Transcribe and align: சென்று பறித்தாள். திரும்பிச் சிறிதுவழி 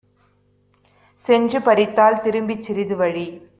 சென்று 1.19 1.59
பறித்தாள். 1.59 2.19
திரும்பிச் 2.21 2.71
சிறிதுவழி 2.71 3.41